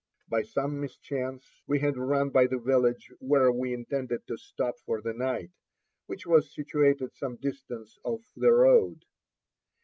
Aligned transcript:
By 0.29 0.41
some 0.41 0.79
mischance 0.81 1.45
we 1.67 1.77
had 1.77 1.95
run 1.95 2.31
by 2.31 2.47
the 2.47 2.57
village 2.57 3.11
where 3.19 3.51
we 3.51 3.71
intended 3.71 4.25
to 4.25 4.35
stop 4.35 4.79
for 4.79 4.99
the 4.99 5.13
night, 5.13 5.51
which 6.07 6.25
was 6.25 6.51
situated 6.55 7.13
some 7.13 7.35
distance 7.35 7.99
off 8.03 8.23
the 8.35 8.51
road. 8.51 9.05